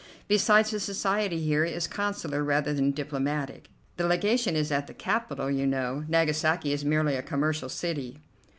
Besides, 0.27 0.71
the 0.71 0.79
society 0.79 1.39
here 1.43 1.63
is 1.63 1.85
consular 1.85 2.43
rather 2.43 2.73
than 2.73 2.89
diplomatic. 2.89 3.69
The 3.97 4.07
Legation 4.07 4.55
is 4.55 4.71
at 4.71 4.87
the 4.87 4.95
capital, 4.95 5.51
you 5.51 5.67
know. 5.67 6.05
Nagasaki 6.07 6.73
is 6.73 6.83
merely 6.83 7.15
a 7.15 7.21
commercial 7.21 7.69
city." 7.69 8.17